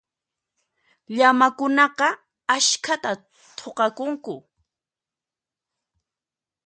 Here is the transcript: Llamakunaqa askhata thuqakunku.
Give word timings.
Llamakunaqa 1.17 2.07
askhata 2.55 3.11
thuqakunku. 3.57 4.33